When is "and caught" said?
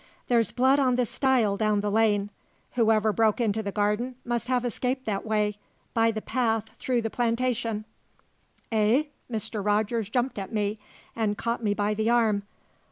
11.15-11.63